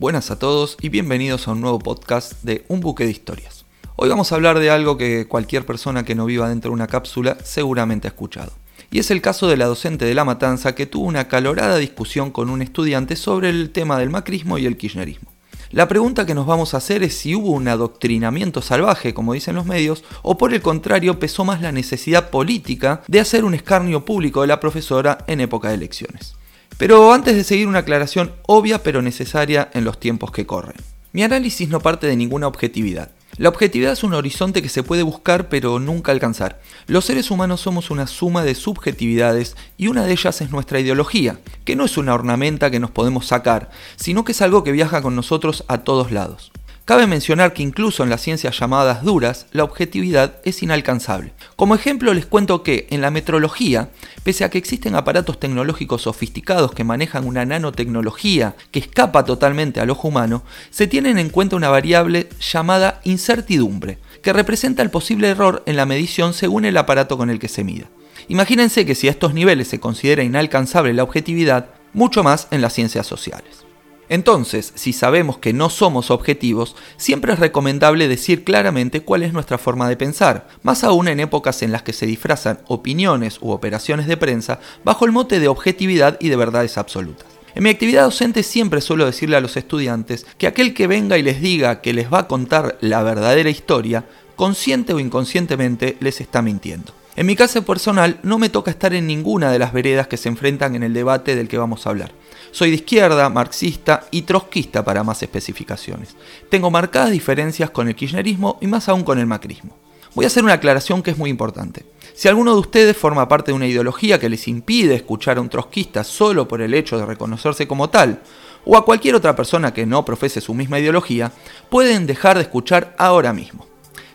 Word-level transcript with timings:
Buenas 0.00 0.30
a 0.30 0.38
todos 0.38 0.76
y 0.80 0.90
bienvenidos 0.90 1.48
a 1.48 1.50
un 1.50 1.60
nuevo 1.60 1.80
podcast 1.80 2.34
de 2.44 2.64
Un 2.68 2.78
buque 2.78 3.04
de 3.04 3.10
historias. 3.10 3.64
Hoy 3.96 4.08
vamos 4.08 4.30
a 4.30 4.36
hablar 4.36 4.60
de 4.60 4.70
algo 4.70 4.96
que 4.96 5.26
cualquier 5.26 5.66
persona 5.66 6.04
que 6.04 6.14
no 6.14 6.24
viva 6.24 6.48
dentro 6.48 6.70
de 6.70 6.74
una 6.74 6.86
cápsula 6.86 7.36
seguramente 7.42 8.06
ha 8.06 8.10
escuchado. 8.10 8.52
Y 8.92 9.00
es 9.00 9.10
el 9.10 9.20
caso 9.20 9.48
de 9.48 9.56
la 9.56 9.66
docente 9.66 10.04
de 10.04 10.14
La 10.14 10.24
Matanza 10.24 10.76
que 10.76 10.86
tuvo 10.86 11.04
una 11.04 11.26
calorada 11.26 11.78
discusión 11.78 12.30
con 12.30 12.48
un 12.48 12.62
estudiante 12.62 13.16
sobre 13.16 13.50
el 13.50 13.70
tema 13.70 13.98
del 13.98 14.08
macrismo 14.08 14.56
y 14.56 14.66
el 14.66 14.76
kirchnerismo. 14.76 15.32
La 15.72 15.88
pregunta 15.88 16.24
que 16.24 16.34
nos 16.36 16.46
vamos 16.46 16.74
a 16.74 16.76
hacer 16.76 17.02
es 17.02 17.14
si 17.14 17.34
hubo 17.34 17.50
un 17.50 17.66
adoctrinamiento 17.66 18.62
salvaje, 18.62 19.14
como 19.14 19.32
dicen 19.32 19.56
los 19.56 19.66
medios, 19.66 20.04
o 20.22 20.38
por 20.38 20.54
el 20.54 20.62
contrario 20.62 21.18
pesó 21.18 21.44
más 21.44 21.60
la 21.60 21.72
necesidad 21.72 22.30
política 22.30 23.02
de 23.08 23.18
hacer 23.18 23.44
un 23.44 23.54
escarnio 23.54 24.04
público 24.04 24.42
de 24.42 24.46
la 24.46 24.60
profesora 24.60 25.18
en 25.26 25.40
época 25.40 25.70
de 25.70 25.74
elecciones. 25.74 26.37
Pero 26.78 27.12
antes 27.12 27.34
de 27.34 27.42
seguir 27.42 27.66
una 27.66 27.80
aclaración 27.80 28.32
obvia 28.46 28.84
pero 28.84 29.02
necesaria 29.02 29.68
en 29.74 29.84
los 29.84 29.98
tiempos 29.98 30.30
que 30.30 30.46
corren. 30.46 30.76
Mi 31.12 31.24
análisis 31.24 31.68
no 31.68 31.80
parte 31.80 32.06
de 32.06 32.14
ninguna 32.14 32.46
objetividad. 32.46 33.10
La 33.36 33.48
objetividad 33.48 33.92
es 33.92 34.04
un 34.04 34.14
horizonte 34.14 34.62
que 34.62 34.68
se 34.68 34.84
puede 34.84 35.02
buscar 35.02 35.48
pero 35.48 35.80
nunca 35.80 36.12
alcanzar. 36.12 36.60
Los 36.86 37.04
seres 37.04 37.32
humanos 37.32 37.60
somos 37.60 37.90
una 37.90 38.06
suma 38.06 38.44
de 38.44 38.54
subjetividades 38.54 39.56
y 39.76 39.88
una 39.88 40.04
de 40.04 40.12
ellas 40.12 40.40
es 40.40 40.50
nuestra 40.50 40.78
ideología, 40.78 41.40
que 41.64 41.74
no 41.74 41.84
es 41.84 41.98
una 41.98 42.14
ornamenta 42.14 42.70
que 42.70 42.80
nos 42.80 42.92
podemos 42.92 43.26
sacar, 43.26 43.70
sino 43.96 44.24
que 44.24 44.32
es 44.32 44.40
algo 44.40 44.62
que 44.62 44.72
viaja 44.72 45.02
con 45.02 45.16
nosotros 45.16 45.64
a 45.66 45.78
todos 45.78 46.12
lados. 46.12 46.52
Cabe 46.88 47.06
mencionar 47.06 47.52
que 47.52 47.62
incluso 47.62 48.02
en 48.02 48.08
las 48.08 48.22
ciencias 48.22 48.58
llamadas 48.58 49.02
duras, 49.02 49.46
la 49.52 49.62
objetividad 49.62 50.36
es 50.46 50.62
inalcanzable. 50.62 51.34
Como 51.54 51.74
ejemplo 51.74 52.14
les 52.14 52.24
cuento 52.24 52.62
que 52.62 52.86
en 52.88 53.02
la 53.02 53.10
metrología, 53.10 53.90
pese 54.24 54.42
a 54.42 54.48
que 54.48 54.56
existen 54.56 54.94
aparatos 54.94 55.38
tecnológicos 55.38 56.00
sofisticados 56.00 56.72
que 56.72 56.84
manejan 56.84 57.26
una 57.26 57.44
nanotecnología 57.44 58.56
que 58.70 58.78
escapa 58.78 59.26
totalmente 59.26 59.80
al 59.80 59.90
ojo 59.90 60.08
humano, 60.08 60.44
se 60.70 60.86
tienen 60.86 61.18
en 61.18 61.28
cuenta 61.28 61.56
una 61.56 61.68
variable 61.68 62.30
llamada 62.40 63.02
incertidumbre, 63.04 63.98
que 64.22 64.32
representa 64.32 64.82
el 64.82 64.88
posible 64.88 65.28
error 65.28 65.62
en 65.66 65.76
la 65.76 65.84
medición 65.84 66.32
según 66.32 66.64
el 66.64 66.78
aparato 66.78 67.18
con 67.18 67.28
el 67.28 67.38
que 67.38 67.48
se 67.48 67.64
mida. 67.64 67.90
Imagínense 68.28 68.86
que 68.86 68.94
si 68.94 69.08
a 69.08 69.10
estos 69.10 69.34
niveles 69.34 69.68
se 69.68 69.78
considera 69.78 70.22
inalcanzable 70.22 70.94
la 70.94 71.02
objetividad, 71.02 71.66
mucho 71.92 72.24
más 72.24 72.48
en 72.50 72.62
las 72.62 72.72
ciencias 72.72 73.06
sociales. 73.06 73.67
Entonces, 74.08 74.72
si 74.74 74.92
sabemos 74.92 75.38
que 75.38 75.52
no 75.52 75.68
somos 75.70 76.10
objetivos, 76.10 76.76
siempre 76.96 77.32
es 77.32 77.38
recomendable 77.38 78.08
decir 78.08 78.44
claramente 78.44 79.02
cuál 79.02 79.22
es 79.22 79.32
nuestra 79.32 79.58
forma 79.58 79.88
de 79.88 79.96
pensar, 79.96 80.48
más 80.62 80.84
aún 80.84 81.08
en 81.08 81.20
épocas 81.20 81.62
en 81.62 81.72
las 81.72 81.82
que 81.82 81.92
se 81.92 82.06
disfrazan 82.06 82.60
opiniones 82.68 83.38
u 83.40 83.50
operaciones 83.50 84.06
de 84.06 84.16
prensa 84.16 84.60
bajo 84.84 85.04
el 85.04 85.12
mote 85.12 85.40
de 85.40 85.48
objetividad 85.48 86.16
y 86.20 86.30
de 86.30 86.36
verdades 86.36 86.78
absolutas. 86.78 87.26
En 87.54 87.64
mi 87.64 87.70
actividad 87.70 88.04
docente 88.04 88.42
siempre 88.42 88.80
suelo 88.80 89.04
decirle 89.04 89.36
a 89.36 89.40
los 89.40 89.56
estudiantes 89.56 90.26
que 90.38 90.46
aquel 90.46 90.74
que 90.74 90.86
venga 90.86 91.18
y 91.18 91.22
les 91.22 91.40
diga 91.40 91.80
que 91.80 91.92
les 91.92 92.12
va 92.12 92.20
a 92.20 92.28
contar 92.28 92.78
la 92.80 93.02
verdadera 93.02 93.50
historia, 93.50 94.04
consciente 94.36 94.92
o 94.92 95.00
inconscientemente 95.00 95.96
les 96.00 96.20
está 96.20 96.40
mintiendo. 96.40 96.97
En 97.18 97.26
mi 97.26 97.34
caso 97.34 97.64
personal 97.64 98.20
no 98.22 98.38
me 98.38 98.48
toca 98.48 98.70
estar 98.70 98.94
en 98.94 99.08
ninguna 99.08 99.50
de 99.50 99.58
las 99.58 99.72
veredas 99.72 100.06
que 100.06 100.16
se 100.16 100.28
enfrentan 100.28 100.76
en 100.76 100.84
el 100.84 100.94
debate 100.94 101.34
del 101.34 101.48
que 101.48 101.58
vamos 101.58 101.84
a 101.84 101.90
hablar. 101.90 102.12
Soy 102.52 102.70
de 102.70 102.76
izquierda, 102.76 103.28
marxista 103.28 104.04
y 104.12 104.22
trotskista 104.22 104.84
para 104.84 105.02
más 105.02 105.20
especificaciones. 105.20 106.14
Tengo 106.48 106.70
marcadas 106.70 107.10
diferencias 107.10 107.70
con 107.70 107.88
el 107.88 107.96
kirchnerismo 107.96 108.56
y 108.60 108.68
más 108.68 108.88
aún 108.88 109.02
con 109.02 109.18
el 109.18 109.26
macrismo. 109.26 109.76
Voy 110.14 110.26
a 110.26 110.28
hacer 110.28 110.44
una 110.44 110.52
aclaración 110.52 111.02
que 111.02 111.10
es 111.10 111.18
muy 111.18 111.28
importante. 111.28 111.84
Si 112.14 112.28
alguno 112.28 112.54
de 112.54 112.60
ustedes 112.60 112.96
forma 112.96 113.26
parte 113.26 113.50
de 113.50 113.56
una 113.56 113.66
ideología 113.66 114.20
que 114.20 114.28
les 114.28 114.46
impide 114.46 114.94
escuchar 114.94 115.38
a 115.38 115.40
un 115.40 115.48
trotskista 115.48 116.04
solo 116.04 116.46
por 116.46 116.62
el 116.62 116.72
hecho 116.72 116.98
de 116.98 117.06
reconocerse 117.06 117.66
como 117.66 117.90
tal, 117.90 118.22
o 118.64 118.76
a 118.76 118.84
cualquier 118.84 119.16
otra 119.16 119.34
persona 119.34 119.74
que 119.74 119.86
no 119.86 120.04
profese 120.04 120.40
su 120.40 120.54
misma 120.54 120.78
ideología, 120.78 121.32
pueden 121.68 122.06
dejar 122.06 122.36
de 122.36 122.42
escuchar 122.42 122.94
ahora 122.96 123.32
mismo. 123.32 123.66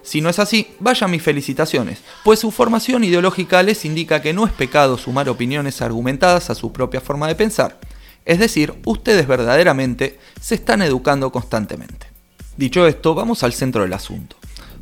Si 0.04 0.20
no 0.20 0.30
es 0.30 0.38
así, 0.38 0.76
vayan 0.80 1.12
mis 1.12 1.24
felicitaciones, 1.24 2.02
pues 2.26 2.40
su 2.40 2.52
formación 2.52 3.06
ideológica 3.06 3.64
les 3.64 3.86
indica 3.86 4.22
que 4.22 4.34
no 4.34 4.46
es 4.46 4.52
pecado 4.52 4.98
sumar 4.98 5.30
opiniones 5.30 5.82
argumentadas 5.82 6.50
a 6.50 6.56
su 6.56 6.74
propia 6.74 7.00
forma 7.00 7.28
de 7.28 7.36
pensar. 7.36 7.80
Es 8.26 8.40
decir, 8.40 8.74
ustedes 8.86 9.28
verdaderamente 9.28 10.20
se 10.42 10.56
están 10.56 10.82
educando 10.82 11.32
constantemente. 11.32 12.08
Dicho 12.58 12.86
esto, 12.86 13.16
vamos 13.16 13.44
al 13.44 13.54
centro 13.54 13.84
del 13.84 13.94
asunto. 13.94 14.36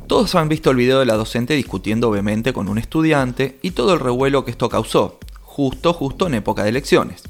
Todos 0.08 0.34
han 0.34 0.48
visto 0.48 0.70
el 0.70 0.76
video 0.76 0.98
de 0.98 1.06
la 1.06 1.14
docente 1.14 1.54
discutiendo 1.54 2.08
obviamente 2.10 2.52
con 2.52 2.68
un 2.68 2.78
estudiante 2.78 3.58
y 3.62 3.70
todo 3.70 3.94
el 3.94 4.00
revuelo 4.00 4.44
que 4.44 4.50
esto 4.50 4.68
causó, 4.68 5.20
justo 5.40 5.92
justo 5.92 6.26
en 6.26 6.34
época 6.34 6.64
de 6.64 6.70
elecciones. 6.70 7.22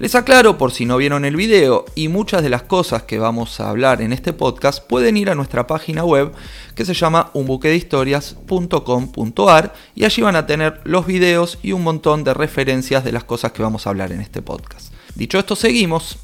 Les 0.00 0.14
aclaro 0.14 0.56
por 0.56 0.72
si 0.72 0.86
no 0.86 0.96
vieron 0.96 1.26
el 1.26 1.36
video 1.36 1.84
y 1.94 2.08
muchas 2.08 2.42
de 2.42 2.48
las 2.48 2.62
cosas 2.62 3.02
que 3.02 3.18
vamos 3.18 3.60
a 3.60 3.68
hablar 3.68 4.00
en 4.00 4.14
este 4.14 4.32
podcast 4.32 4.82
pueden 4.82 5.18
ir 5.18 5.28
a 5.28 5.34
nuestra 5.34 5.66
página 5.66 6.04
web 6.04 6.32
que 6.74 6.86
se 6.86 6.94
llama 6.94 7.30
unbuquedehistorias.com.ar 7.34 9.74
y 9.94 10.06
allí 10.06 10.22
van 10.22 10.36
a 10.36 10.46
tener 10.46 10.80
los 10.84 11.04
videos 11.04 11.58
y 11.62 11.72
un 11.72 11.82
montón 11.82 12.24
de 12.24 12.32
referencias 12.32 13.04
de 13.04 13.12
las 13.12 13.24
cosas 13.24 13.52
que 13.52 13.62
vamos 13.62 13.86
a 13.86 13.90
hablar 13.90 14.10
en 14.10 14.22
este 14.22 14.40
podcast. 14.40 14.90
Dicho 15.16 15.38
esto, 15.38 15.54
seguimos. 15.54 16.16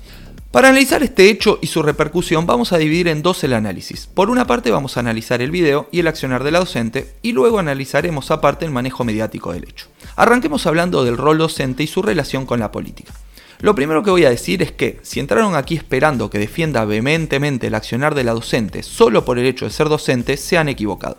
Para 0.51 0.71
analizar 0.71 1.03
este 1.03 1.29
hecho 1.29 1.59
y 1.61 1.67
su 1.67 1.83
repercusión 1.83 2.47
vamos 2.47 2.73
a 2.73 2.79
dividir 2.79 3.09
en 3.09 3.21
dos 3.21 3.45
el 3.45 3.53
análisis. 3.53 4.07
Por 4.07 4.31
una 4.31 4.47
parte 4.47 4.71
vamos 4.71 4.97
a 4.97 5.01
analizar 5.01 5.43
el 5.43 5.51
video 5.51 5.87
y 5.93 6.01
el 6.01 6.07
accionar 6.07 6.45
de 6.45 6.51
la 6.51 6.61
docente 6.61 7.13
y 7.21 7.33
luego 7.33 7.59
analizaremos 7.59 8.31
aparte 8.31 8.65
el 8.65 8.71
manejo 8.71 9.05
mediático 9.05 9.53
del 9.53 9.65
hecho. 9.65 9.89
Arranquemos 10.17 10.67
hablando 10.67 11.05
del 11.05 11.19
rol 11.19 11.37
docente 11.37 11.83
y 11.83 11.87
su 11.87 12.01
relación 12.01 12.47
con 12.47 12.59
la 12.59 12.73
política. 12.73 13.13
Lo 13.61 13.75
primero 13.75 14.03
que 14.03 14.11
voy 14.11 14.25
a 14.25 14.31
decir 14.31 14.63
es 14.63 14.73
que, 14.73 14.99
si 15.03 15.19
entraron 15.19 15.55
aquí 15.55 15.77
esperando 15.77 16.29
que 16.29 16.39
defienda 16.39 16.85
vehementemente 16.85 17.69
el 17.69 17.75
accionar 17.75 18.15
de 18.15 18.25
la 18.25 18.35
docente 18.35 18.83
solo 18.83 19.25
por 19.25 19.39
el 19.39 19.47
hecho 19.47 19.65
de 19.65 19.71
ser 19.71 19.89
docente, 19.89 20.37
se 20.37 20.59
han 20.59 20.69
equivocado. 20.69 21.19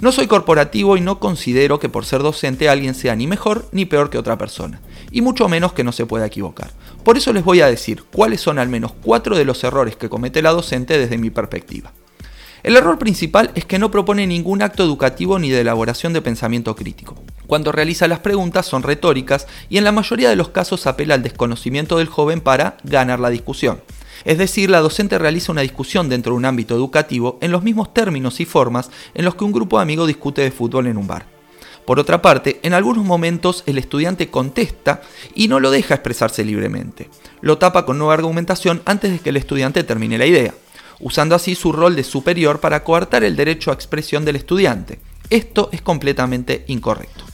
No 0.00 0.10
soy 0.10 0.26
corporativo 0.26 0.96
y 0.96 1.00
no 1.00 1.18
considero 1.18 1.78
que 1.78 1.88
por 1.88 2.04
ser 2.04 2.22
docente 2.22 2.68
alguien 2.68 2.94
sea 2.94 3.14
ni 3.14 3.26
mejor 3.26 3.68
ni 3.72 3.84
peor 3.84 4.10
que 4.10 4.18
otra 4.18 4.38
persona, 4.38 4.80
y 5.10 5.22
mucho 5.22 5.48
menos 5.48 5.72
que 5.72 5.84
no 5.84 5.92
se 5.92 6.06
pueda 6.06 6.26
equivocar. 6.26 6.70
Por 7.04 7.16
eso 7.16 7.32
les 7.32 7.44
voy 7.44 7.60
a 7.60 7.68
decir 7.68 8.04
cuáles 8.12 8.40
son 8.40 8.58
al 8.58 8.68
menos 8.68 8.92
cuatro 9.02 9.36
de 9.36 9.44
los 9.44 9.62
errores 9.64 9.96
que 9.96 10.08
comete 10.08 10.42
la 10.42 10.50
docente 10.50 10.98
desde 10.98 11.18
mi 11.18 11.30
perspectiva. 11.30 11.92
El 12.62 12.76
error 12.76 12.96
principal 12.96 13.50
es 13.56 13.64
que 13.64 13.80
no 13.80 13.90
propone 13.90 14.24
ningún 14.26 14.62
acto 14.62 14.84
educativo 14.84 15.40
ni 15.40 15.50
de 15.50 15.62
elaboración 15.62 16.12
de 16.12 16.22
pensamiento 16.22 16.76
crítico. 16.76 17.16
Cuando 17.48 17.72
realiza 17.72 18.06
las 18.06 18.20
preguntas 18.20 18.66
son 18.66 18.84
retóricas 18.84 19.48
y 19.68 19.78
en 19.78 19.84
la 19.84 19.90
mayoría 19.90 20.30
de 20.30 20.36
los 20.36 20.50
casos 20.50 20.86
apela 20.86 21.14
al 21.14 21.24
desconocimiento 21.24 21.98
del 21.98 22.06
joven 22.06 22.40
para 22.40 22.76
ganar 22.84 23.18
la 23.18 23.30
discusión. 23.30 23.80
Es 24.24 24.38
decir, 24.38 24.70
la 24.70 24.78
docente 24.78 25.18
realiza 25.18 25.50
una 25.50 25.62
discusión 25.62 26.08
dentro 26.08 26.32
de 26.32 26.38
un 26.38 26.44
ámbito 26.44 26.76
educativo 26.76 27.36
en 27.40 27.50
los 27.50 27.64
mismos 27.64 27.92
términos 27.92 28.38
y 28.38 28.44
formas 28.44 28.90
en 29.14 29.24
los 29.24 29.34
que 29.34 29.42
un 29.42 29.50
grupo 29.50 29.78
de 29.78 29.82
amigos 29.82 30.06
discute 30.06 30.42
de 30.42 30.52
fútbol 30.52 30.86
en 30.86 30.98
un 30.98 31.08
bar. 31.08 31.26
Por 31.84 31.98
otra 31.98 32.22
parte, 32.22 32.60
en 32.62 32.74
algunos 32.74 33.04
momentos 33.04 33.64
el 33.66 33.76
estudiante 33.76 34.28
contesta 34.28 35.02
y 35.34 35.48
no 35.48 35.58
lo 35.58 35.72
deja 35.72 35.94
expresarse 35.94 36.44
libremente. 36.44 37.10
Lo 37.40 37.58
tapa 37.58 37.84
con 37.84 37.98
nueva 37.98 38.14
argumentación 38.14 38.82
antes 38.84 39.10
de 39.10 39.18
que 39.18 39.30
el 39.30 39.36
estudiante 39.36 39.82
termine 39.82 40.16
la 40.16 40.26
idea 40.26 40.54
usando 41.02 41.34
así 41.34 41.54
su 41.54 41.72
rol 41.72 41.94
de 41.94 42.04
superior 42.04 42.60
para 42.60 42.82
coartar 42.84 43.24
el 43.24 43.36
derecho 43.36 43.70
a 43.70 43.74
expresión 43.74 44.24
del 44.24 44.36
estudiante. 44.36 44.98
Esto 45.28 45.68
es 45.72 45.82
completamente 45.82 46.64
incorrecto. 46.68 47.24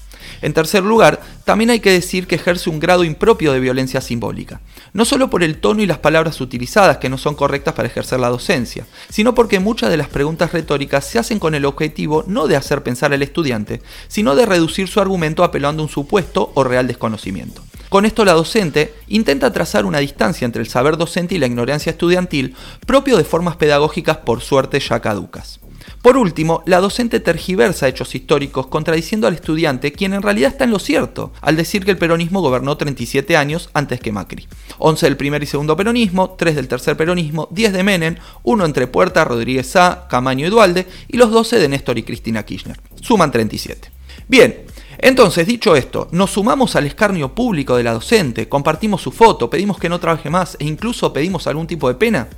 En 0.41 0.55
tercer 0.55 0.85
lugar, 0.85 1.21
también 1.45 1.71
hay 1.71 1.81
que 1.81 1.91
decir 1.91 2.27
que 2.27 2.37
ejerce 2.37 2.71
un 2.71 2.79
grado 2.79 3.03
impropio 3.03 3.53
de 3.53 3.61
violencia 3.61 4.01
simbólica, 4.01 4.61
no 4.93 5.05
solo 5.05 5.31
por 5.31 5.43
el 5.43 5.59
tono 5.59 5.83
y 5.83 5.87
las 5.87 5.99
palabras 5.99 6.41
utilizadas 6.41 6.99
que 6.99 7.09
no 7.09 7.19
son 7.19 7.35
correctas 7.35 7.75
para 7.75 7.89
ejercer 7.89 8.21
la 8.21 8.29
docencia, 8.29 8.87
sino 9.09 9.35
porque 9.35 9.59
muchas 9.59 9.91
de 9.91 9.97
las 9.97 10.09
preguntas 10.09 10.53
retóricas 10.53 11.05
se 11.07 11.19
hacen 11.19 11.39
con 11.39 11.55
el 11.55 11.65
objetivo 11.65 12.25
no 12.27 12.47
de 12.47 12.57
hacer 12.57 12.83
pensar 12.83 13.13
al 13.13 13.23
estudiante, 13.23 13.83
sino 14.07 14.37
de 14.37 14.47
reducir 14.47 14.87
su 14.87 15.01
argumento 15.01 15.43
apelando 15.43 15.83
a 15.83 15.87
un 15.87 15.91
supuesto 15.91 16.53
o 16.55 16.63
real 16.63 16.87
desconocimiento. 16.87 17.63
Con 17.89 18.05
esto 18.05 18.25
la 18.25 18.35
docente 18.35 18.95
intenta 19.07 19.53
trazar 19.53 19.87
una 19.87 19.99
distancia 19.99 20.45
entre 20.45 20.63
el 20.63 20.69
saber 20.69 20.97
docente 20.99 21.35
y 21.35 21.39
la 21.39 21.47
ignorancia 21.47 21.91
estudiantil 21.91 22.55
propio 22.87 23.17
de 23.17 23.25
formas 23.25 23.57
pedagógicas 23.57 24.19
por 24.19 24.43
suerte 24.43 24.79
ya 24.79 25.01
caducas. 25.01 25.61
Por 26.03 26.17
último, 26.17 26.63
la 26.67 26.81
docente 26.81 27.19
tergiversa 27.19 27.89
hechos 27.89 28.15
históricos 28.15 28.67
contradiciendo 28.67 29.27
al 29.27 29.35
estudiante, 29.35 29.91
quien 29.91 30.13
en 30.13 30.23
realidad 30.23 30.53
está 30.53 30.65
en 30.65 30.71
lo 30.71 30.79
cierto, 30.79 31.33
al 31.41 31.57
decir 31.57 31.85
que 31.85 31.91
el 31.91 31.99
peronismo 31.99 32.41
gobernó 32.41 32.77
37 32.77 33.37
años 33.37 33.71
antes 33.73 33.99
que 33.99 34.13
Macri. 34.13 34.47
11 34.79 35.07
del 35.07 35.17
primer 35.17 35.43
y 35.43 35.47
segundo 35.47 35.77
peronismo, 35.77 36.37
3 36.39 36.57
del 36.57 36.69
tercer 36.69 36.97
peronismo, 36.97 37.49
10 37.51 37.73
de 37.73 37.83
Menem, 37.83 38.17
1 38.43 38.65
entre 38.65 38.87
Puerta, 38.87 39.25
Rodríguez 39.25 39.67
Sá, 39.67 40.07
Camaño 40.09 40.47
y 40.47 40.51
Dualde, 40.51 40.87
y 41.09 41.17
los 41.17 41.31
12 41.31 41.59
de 41.59 41.69
Néstor 41.69 41.99
y 41.99 42.03
Cristina 42.03 42.45
Kirchner. 42.45 42.81
Suman 43.01 43.33
37. 43.33 43.98
Bien, 44.27 44.65
entonces, 44.99 45.47
dicho 45.47 45.77
esto, 45.77 46.09
nos 46.11 46.33
sumamos 46.33 46.75
al 46.75 46.87
escarnio 46.87 47.35
público 47.35 47.77
de 47.77 47.85
la 47.85 47.93
docente, 47.93 48.49
compartimos 48.49 49.01
su 49.01 49.13
foto, 49.13 49.49
pedimos 49.49 49.79
que 49.79 49.89
no 49.89 50.01
trabaje 50.01 50.29
más 50.29 50.57
e 50.59 50.65
incluso 50.65 51.13
pedimos 51.13 51.47
algún 51.47 51.69
tipo 51.69 51.89
de 51.89 51.95
pena. 51.95 52.29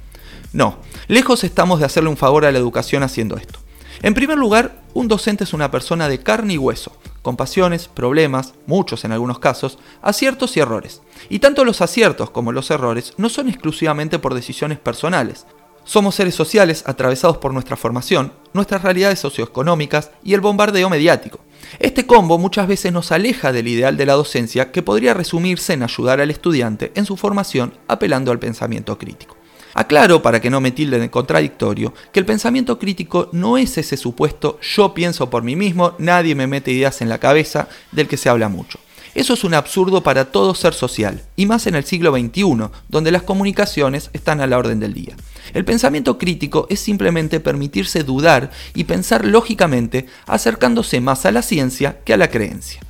No, 0.52 0.78
lejos 1.08 1.42
estamos 1.44 1.80
de 1.80 1.86
hacerle 1.86 2.10
un 2.10 2.16
favor 2.16 2.44
a 2.44 2.52
la 2.52 2.58
educación 2.58 3.02
haciendo 3.02 3.36
esto. 3.36 3.60
En 4.02 4.14
primer 4.14 4.36
lugar, 4.36 4.82
un 4.94 5.08
docente 5.08 5.44
es 5.44 5.52
una 5.52 5.70
persona 5.70 6.08
de 6.08 6.22
carne 6.22 6.54
y 6.54 6.58
hueso, 6.58 6.92
con 7.22 7.36
pasiones, 7.36 7.88
problemas, 7.88 8.54
muchos 8.66 9.04
en 9.04 9.12
algunos 9.12 9.38
casos, 9.38 9.78
aciertos 10.02 10.56
y 10.56 10.60
errores. 10.60 11.02
Y 11.28 11.38
tanto 11.38 11.64
los 11.64 11.80
aciertos 11.80 12.30
como 12.30 12.52
los 12.52 12.70
errores 12.70 13.14
no 13.16 13.28
son 13.28 13.48
exclusivamente 13.48 14.18
por 14.18 14.34
decisiones 14.34 14.78
personales. 14.78 15.46
Somos 15.84 16.14
seres 16.14 16.34
sociales 16.34 16.84
atravesados 16.86 17.38
por 17.38 17.52
nuestra 17.52 17.76
formación, 17.76 18.32
nuestras 18.52 18.82
realidades 18.82 19.18
socioeconómicas 19.18 20.10
y 20.22 20.34
el 20.34 20.40
bombardeo 20.40 20.90
mediático. 20.90 21.40
Este 21.78 22.06
combo 22.06 22.38
muchas 22.38 22.66
veces 22.66 22.92
nos 22.92 23.12
aleja 23.12 23.52
del 23.52 23.68
ideal 23.68 23.96
de 23.96 24.06
la 24.06 24.14
docencia 24.14 24.72
que 24.72 24.82
podría 24.82 25.14
resumirse 25.14 25.72
en 25.72 25.82
ayudar 25.82 26.20
al 26.20 26.30
estudiante 26.30 26.92
en 26.94 27.06
su 27.06 27.16
formación 27.16 27.74
apelando 27.88 28.32
al 28.32 28.38
pensamiento 28.38 28.98
crítico. 28.98 29.36
Aclaro, 29.74 30.20
para 30.20 30.40
que 30.40 30.50
no 30.50 30.60
me 30.60 30.72
tilden 30.72 31.00
de 31.00 31.10
contradictorio, 31.10 31.94
que 32.12 32.18
el 32.18 32.26
pensamiento 32.26 32.78
crítico 32.78 33.28
no 33.32 33.56
es 33.56 33.78
ese 33.78 33.96
supuesto 33.96 34.58
yo 34.60 34.94
pienso 34.94 35.30
por 35.30 35.44
mí 35.44 35.54
mismo, 35.54 35.94
nadie 35.98 36.34
me 36.34 36.48
mete 36.48 36.72
ideas 36.72 37.00
en 37.02 37.08
la 37.08 37.18
cabeza 37.18 37.68
del 37.92 38.08
que 38.08 38.16
se 38.16 38.28
habla 38.28 38.48
mucho. 38.48 38.80
Eso 39.14 39.34
es 39.34 39.44
un 39.44 39.54
absurdo 39.54 40.02
para 40.02 40.26
todo 40.26 40.54
ser 40.54 40.74
social, 40.74 41.22
y 41.36 41.46
más 41.46 41.66
en 41.66 41.74
el 41.74 41.84
siglo 41.84 42.12
XXI, 42.12 42.68
donde 42.88 43.10
las 43.10 43.22
comunicaciones 43.22 44.10
están 44.12 44.40
a 44.40 44.46
la 44.46 44.58
orden 44.58 44.80
del 44.80 44.94
día. 44.94 45.16
El 45.52 45.64
pensamiento 45.64 46.18
crítico 46.18 46.66
es 46.70 46.80
simplemente 46.80 47.40
permitirse 47.40 48.04
dudar 48.04 48.50
y 48.74 48.84
pensar 48.84 49.24
lógicamente, 49.24 50.06
acercándose 50.26 51.00
más 51.00 51.26
a 51.26 51.32
la 51.32 51.42
ciencia 51.42 51.98
que 52.04 52.14
a 52.14 52.16
la 52.16 52.30
creencia. 52.30 52.80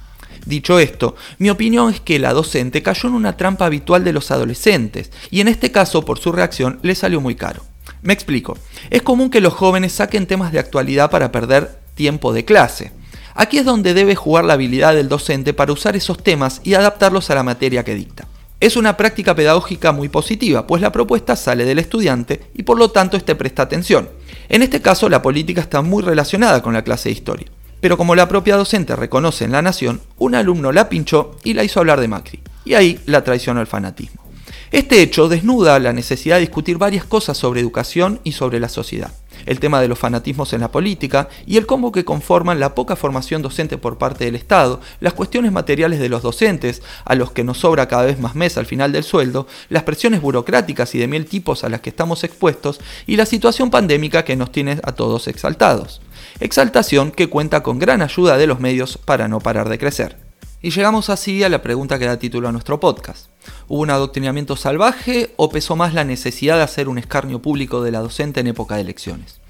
Dicho 0.46 0.78
esto, 0.78 1.16
mi 1.38 1.50
opinión 1.50 1.92
es 1.92 2.00
que 2.00 2.18
la 2.18 2.32
docente 2.32 2.82
cayó 2.82 3.08
en 3.08 3.14
una 3.14 3.36
trampa 3.36 3.66
habitual 3.66 4.04
de 4.04 4.12
los 4.12 4.30
adolescentes, 4.30 5.10
y 5.30 5.40
en 5.40 5.48
este 5.48 5.70
caso 5.70 6.04
por 6.04 6.18
su 6.18 6.32
reacción 6.32 6.80
le 6.82 6.94
salió 6.94 7.20
muy 7.20 7.34
caro. 7.34 7.64
Me 8.02 8.12
explico. 8.12 8.56
Es 8.88 9.02
común 9.02 9.30
que 9.30 9.40
los 9.40 9.52
jóvenes 9.52 9.92
saquen 9.92 10.26
temas 10.26 10.52
de 10.52 10.58
actualidad 10.58 11.10
para 11.10 11.32
perder 11.32 11.80
tiempo 11.94 12.32
de 12.32 12.44
clase. 12.44 12.92
Aquí 13.34 13.58
es 13.58 13.64
donde 13.64 13.94
debe 13.94 14.14
jugar 14.14 14.44
la 14.44 14.54
habilidad 14.54 14.94
del 14.94 15.08
docente 15.08 15.54
para 15.54 15.72
usar 15.72 15.96
esos 15.96 16.22
temas 16.22 16.60
y 16.64 16.74
adaptarlos 16.74 17.30
a 17.30 17.34
la 17.34 17.42
materia 17.42 17.84
que 17.84 17.94
dicta. 17.94 18.26
Es 18.60 18.76
una 18.76 18.96
práctica 18.96 19.34
pedagógica 19.34 19.92
muy 19.92 20.08
positiva, 20.08 20.66
pues 20.66 20.82
la 20.82 20.92
propuesta 20.92 21.34
sale 21.34 21.64
del 21.64 21.78
estudiante 21.78 22.42
y 22.54 22.62
por 22.62 22.78
lo 22.78 22.90
tanto 22.90 23.16
este 23.16 23.34
presta 23.34 23.62
atención. 23.62 24.10
En 24.50 24.62
este 24.62 24.82
caso 24.82 25.08
la 25.08 25.22
política 25.22 25.62
está 25.62 25.80
muy 25.80 26.02
relacionada 26.02 26.60
con 26.60 26.74
la 26.74 26.84
clase 26.84 27.08
de 27.08 27.14
historia. 27.14 27.46
Pero 27.80 27.96
como 27.96 28.14
la 28.14 28.28
propia 28.28 28.56
docente 28.56 28.94
reconoce 28.94 29.44
en 29.44 29.52
La 29.52 29.62
Nación, 29.62 30.02
un 30.18 30.34
alumno 30.34 30.72
la 30.72 30.90
pinchó 30.90 31.36
y 31.42 31.54
la 31.54 31.64
hizo 31.64 31.80
hablar 31.80 32.00
de 32.00 32.08
Macri. 32.08 32.40
Y 32.66 32.74
ahí 32.74 33.00
la 33.06 33.24
traicionó 33.24 33.62
el 33.62 33.66
fanatismo. 33.66 34.22
Este 34.70 35.02
hecho 35.02 35.28
desnuda 35.28 35.78
la 35.78 35.92
necesidad 35.92 36.36
de 36.36 36.42
discutir 36.42 36.78
varias 36.78 37.04
cosas 37.04 37.36
sobre 37.36 37.60
educación 37.60 38.20
y 38.24 38.32
sobre 38.32 38.60
la 38.60 38.68
sociedad. 38.68 39.12
El 39.46 39.58
tema 39.58 39.80
de 39.80 39.88
los 39.88 39.98
fanatismos 39.98 40.52
en 40.52 40.60
la 40.60 40.70
política 40.70 41.28
y 41.46 41.56
el 41.56 41.66
combo 41.66 41.92
que 41.92 42.04
conforman 42.04 42.60
la 42.60 42.74
poca 42.74 42.94
formación 42.94 43.40
docente 43.40 43.78
por 43.78 43.96
parte 43.96 44.26
del 44.26 44.34
Estado, 44.34 44.80
las 45.00 45.14
cuestiones 45.14 45.50
materiales 45.50 45.98
de 45.98 46.10
los 46.10 46.22
docentes, 46.22 46.82
a 47.04 47.14
los 47.14 47.32
que 47.32 47.42
nos 47.42 47.58
sobra 47.58 47.88
cada 47.88 48.04
vez 48.04 48.20
más 48.20 48.34
mes 48.34 48.58
al 48.58 48.66
final 48.66 48.92
del 48.92 49.04
sueldo, 49.04 49.46
las 49.70 49.84
presiones 49.84 50.20
burocráticas 50.20 50.94
y 50.94 50.98
de 50.98 51.08
mil 51.08 51.24
tipos 51.24 51.64
a 51.64 51.68
las 51.68 51.80
que 51.80 51.90
estamos 51.90 52.22
expuestos 52.22 52.80
y 53.06 53.16
la 53.16 53.26
situación 53.26 53.70
pandémica 53.70 54.24
que 54.24 54.36
nos 54.36 54.52
tiene 54.52 54.80
a 54.82 54.92
todos 54.92 55.26
exaltados 55.26 56.00
exaltación 56.38 57.10
que 57.10 57.28
cuenta 57.28 57.62
con 57.62 57.78
gran 57.78 58.02
ayuda 58.02 58.36
de 58.36 58.46
los 58.46 58.60
medios 58.60 58.98
para 58.98 59.28
no 59.28 59.40
parar 59.40 59.68
de 59.68 59.78
crecer. 59.78 60.29
Y 60.62 60.70
llegamos 60.70 61.08
así 61.08 61.42
a 61.42 61.48
la 61.48 61.62
pregunta 61.62 61.98
que 61.98 62.04
da 62.04 62.18
título 62.18 62.46
a 62.46 62.52
nuestro 62.52 62.80
podcast. 62.80 63.28
¿Hubo 63.66 63.80
un 63.80 63.88
adoctrinamiento 63.88 64.56
salvaje 64.56 65.32
o 65.36 65.48
pesó 65.48 65.74
más 65.74 65.94
la 65.94 66.04
necesidad 66.04 66.56
de 66.56 66.62
hacer 66.62 66.88
un 66.88 66.98
escarnio 66.98 67.40
público 67.40 67.82
de 67.82 67.90
la 67.90 68.00
docente 68.00 68.40
en 68.40 68.46
época 68.46 68.74
de 68.74 68.82
elecciones? 68.82 69.40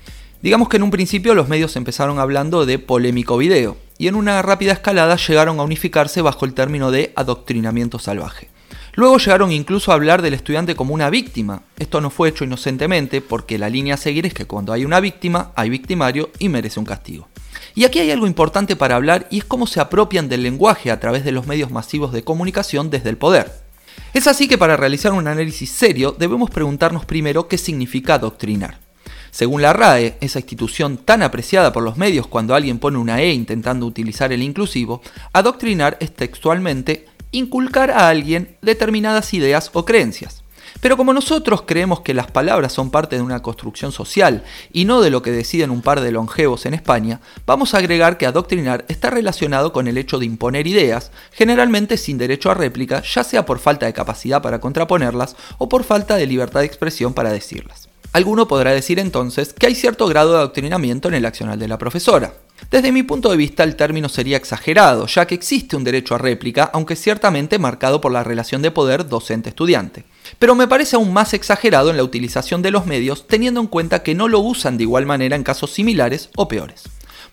Digamos 0.41 0.69
que 0.69 0.77
en 0.77 0.85
un 0.85 0.93
principio 0.93 1.35
los 1.35 1.49
medios 1.49 1.75
empezaron 1.75 2.21
hablando 2.21 2.65
de 2.65 2.79
polémico 2.79 3.37
video, 3.39 3.77
y 3.99 4.07
en 4.07 4.15
una 4.15 4.41
rápida 4.41 4.73
escalada 4.73 5.17
llegaron 5.17 5.59
a 5.59 5.65
unificarse 5.65 6.23
bajo 6.23 6.45
el 6.45 6.55
término 6.55 6.93
de 6.93 7.13
adoctrinamiento 7.17 7.99
salvaje. 7.99 8.49
Luego 9.01 9.17
llegaron 9.17 9.51
incluso 9.51 9.91
a 9.91 9.95
hablar 9.95 10.21
del 10.21 10.35
estudiante 10.35 10.77
como 10.77 10.93
una 10.93 11.09
víctima. 11.09 11.63
Esto 11.79 12.03
no 12.03 12.11
fue 12.11 12.29
hecho 12.29 12.45
inocentemente 12.45 13.23
porque 13.23 13.57
la 13.57 13.71
línea 13.71 13.95
a 13.95 13.97
seguir 13.97 14.27
es 14.27 14.35
que 14.35 14.45
cuando 14.45 14.75
hay 14.75 14.85
una 14.85 15.01
víctima, 15.01 15.53
hay 15.57 15.71
victimario 15.71 16.29
y 16.39 16.51
merece 16.51 16.79
un 16.79 16.85
castigo. 16.85 17.27
Y 17.75 17.85
aquí 17.85 17.99
hay 17.99 18.11
algo 18.11 18.27
importante 18.27 18.77
para 18.77 18.97
hablar 18.97 19.27
y 19.31 19.39
es 19.39 19.45
cómo 19.47 19.67
se 19.67 19.81
apropian 19.81 20.29
del 20.29 20.43
lenguaje 20.43 20.91
a 20.91 21.01
través 21.01 21.25
de 21.25 21.33
los 21.33 21.47
medios 21.47 21.71
masivos 21.71 22.13
de 22.13 22.25
comunicación 22.25 22.91
desde 22.91 23.09
el 23.09 23.17
poder. 23.17 23.51
Es 24.13 24.27
así 24.27 24.49
que 24.49 24.59
para 24.59 24.77
realizar 24.77 25.13
un 25.15 25.29
análisis 25.29 25.71
serio 25.71 26.15
debemos 26.19 26.51
preguntarnos 26.51 27.07
primero 27.07 27.49
qué 27.49 27.57
significa 27.57 28.17
adoctrinar. 28.17 28.81
Según 29.31 29.63
la 29.63 29.73
RAE, 29.73 30.19
esa 30.21 30.41
institución 30.41 30.99
tan 30.99 31.23
apreciada 31.23 31.73
por 31.73 31.83
los 31.83 31.97
medios 31.97 32.27
cuando 32.27 32.55
alguien 32.55 32.79
pone 32.79 32.99
una 32.99 33.23
E 33.23 33.33
intentando 33.33 33.87
utilizar 33.87 34.31
el 34.31 34.43
inclusivo, 34.43 35.01
adoctrinar 35.33 35.97
es 36.01 36.15
textualmente 36.15 37.07
inculcar 37.33 37.91
a 37.91 38.09
alguien 38.09 38.57
determinadas 38.63 39.33
ideas 39.35 39.71
o 39.73 39.85
creencias. 39.85 40.43
Pero 40.81 40.97
como 40.97 41.13
nosotros 41.13 41.65
creemos 41.67 42.01
que 42.01 42.15
las 42.15 42.31
palabras 42.31 42.73
son 42.73 42.91
parte 42.91 43.17
de 43.17 43.23
una 43.23 43.43
construcción 43.43 43.93
social 43.93 44.45
y 44.73 44.85
no 44.85 45.01
de 45.01 45.11
lo 45.11 45.21
que 45.21 45.31
deciden 45.31 45.71
un 45.71 45.83
par 45.83 46.01
de 46.01 46.13
longevos 46.13 46.65
en 46.65 46.75
España, 46.75 47.21
vamos 47.45 47.75
a 47.75 47.79
agregar 47.79 48.17
que 48.17 48.27
adoctrinar 48.27 48.85
está 48.89 49.11
relacionado 49.11 49.73
con 49.73 49.89
el 49.89 49.99
hecho 49.99 50.19
de 50.19 50.27
imponer 50.27 50.67
ideas, 50.67 51.11
generalmente 51.33 51.97
sin 51.97 52.19
derecho 52.19 52.51
a 52.51 52.55
réplica, 52.55 53.03
ya 53.03 53.25
sea 53.25 53.45
por 53.45 53.59
falta 53.59 53.87
de 53.87 53.93
capacidad 53.93 54.41
para 54.41 54.61
contraponerlas 54.61 55.37
o 55.59 55.69
por 55.69 55.85
falta 55.85 56.17
de 56.17 56.27
libertad 56.27 56.61
de 56.61 56.67
expresión 56.67 57.13
para 57.13 57.33
decirlas. 57.33 57.89
Alguno 58.13 58.49
podrá 58.49 58.73
decir 58.73 58.99
entonces 58.99 59.53
que 59.53 59.67
hay 59.67 59.75
cierto 59.75 60.07
grado 60.09 60.33
de 60.33 60.39
adoctrinamiento 60.39 61.09
en 61.09 61.15
el 61.15 61.27
accional 61.27 61.59
de 61.59 61.69
la 61.69 61.79
profesora. 61.79 62.33
Desde 62.71 62.93
mi 62.93 63.03
punto 63.03 63.31
de 63.31 63.37
vista 63.37 63.65
el 63.65 63.77
término 63.77 64.09
sería 64.09 64.37
exagerado, 64.37 65.07
ya 65.07 65.27
que 65.27 65.35
existe 65.35 65.77
un 65.77 65.85
derecho 65.85 66.15
a 66.15 66.19
réplica, 66.19 66.71
aunque 66.73 66.97
ciertamente 66.97 67.59
marcado 67.59 68.01
por 68.01 68.13
la 68.13 68.25
relación 68.25 68.63
de 68.63 68.71
poder 68.71 69.09
docente-estudiante. 69.09 70.05
Pero 70.39 70.55
me 70.55 70.69
parece 70.69 70.97
aún 70.97 71.13
más 71.13 71.35
exagerado 71.35 71.91
en 71.91 71.97
la 71.97 72.05
utilización 72.05 72.63
de 72.63 72.71
los 72.71 72.87
medios, 72.87 73.27
teniendo 73.27 73.61
en 73.61 73.67
cuenta 73.67 74.03
que 74.03 74.15
no 74.15 74.29
lo 74.29 74.41
usan 74.41 74.77
de 74.77 74.85
igual 74.85 75.07
manera 75.07 75.37
en 75.37 75.43
casos 75.43 75.73
similares 75.73 76.31
o 76.37 76.49
peores. 76.49 76.85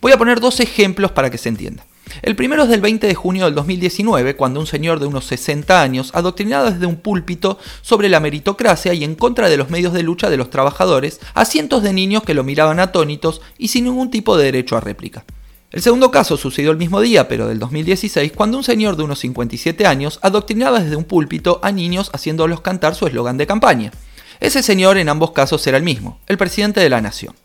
Voy 0.02 0.12
a 0.12 0.18
poner 0.18 0.40
dos 0.40 0.60
ejemplos 0.60 1.12
para 1.12 1.30
que 1.30 1.38
se 1.38 1.50
entienda. 1.50 1.86
El 2.22 2.36
primero 2.36 2.64
es 2.64 2.70
del 2.70 2.82
20 2.82 3.08
de 3.08 3.16
junio 3.16 3.46
del 3.46 3.56
2019, 3.56 4.36
cuando 4.36 4.60
un 4.60 4.68
señor 4.68 5.00
de 5.00 5.06
unos 5.06 5.26
60 5.26 5.82
años, 5.82 6.12
adoctrinado 6.14 6.72
desde 6.72 6.86
un 6.86 6.98
púlpito 6.98 7.58
sobre 7.82 8.10
la 8.10 8.20
meritocracia 8.20 8.94
y 8.94 9.04
en 9.04 9.16
contra 9.16 9.50
de 9.50 9.58
los 9.58 9.70
medios 9.70 9.94
de 9.94 10.04
lucha 10.04 10.30
de 10.30 10.38
los 10.38 10.50
trabajadores, 10.50 11.20
a 11.34 11.46
cientos 11.46 11.84
de 11.84 11.94
niños 11.94 12.24
que 12.24 12.34
lo 12.34 12.44
miraban 12.44 12.80
atónitos 12.80 13.42
y 13.58 13.70
sin 13.70 13.86
ningún 13.86 14.12
tipo 14.12 14.38
de 14.38 14.46
derecho 14.46 14.78
a 14.78 14.82
réplica. 14.82 15.26
El 15.70 15.82
segundo 15.82 16.12
caso 16.12 16.38
sucedió 16.38 16.72
el 16.72 16.78
mismo 16.78 17.02
día, 17.02 17.28
pero 17.28 17.48
del 17.48 17.60
2016, 17.60 18.32
cuando 18.32 18.58
un 18.58 18.64
señor 18.64 18.96
de 18.96 19.04
unos 19.04 19.20
57 19.20 19.86
años 19.86 20.20
adoctrinaba 20.22 20.80
desde 20.80 20.96
un 20.96 21.04
púlpito 21.04 21.60
a 21.62 21.72
niños 21.72 22.10
haciéndolos 22.14 22.62
cantar 22.62 22.96
su 22.96 23.06
eslogan 23.06 23.38
de 23.38 23.48
campaña. 23.48 23.92
Ese 24.40 24.64
señor 24.64 24.98
en 24.98 25.10
ambos 25.10 25.32
casos 25.32 25.66
era 25.68 25.78
el 25.78 25.84
mismo, 25.84 26.20
el 26.28 26.38
presidente 26.38 26.80
de 26.80 26.90
la 26.90 27.02
nación. 27.02 27.36